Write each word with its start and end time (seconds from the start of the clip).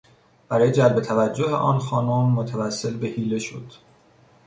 برای 0.49 0.71
جلب 0.71 1.01
توجه 1.01 1.49
آن 1.51 1.79
خانم 1.79 2.29
متوسل 2.31 2.97
به 2.97 3.07
حیله 3.07 3.39
شد. 3.39 3.71